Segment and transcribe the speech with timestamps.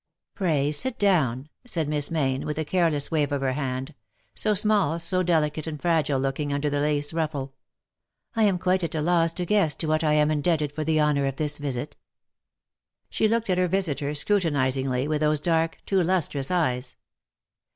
[0.31, 3.93] ^' Pray sit down!" said Miss Mayne, with a careless wave of her hand—
[4.43, 7.51] so small— so delicate and fragile looking under the lace ruffle;^^
[8.35, 10.99] I am quite at a loss to guess to what I am indebted for the
[10.99, 11.97] honour of this visit."
[13.11, 16.95] She looked at her visitor scrutinizingly with those dark, too lustrous eyes.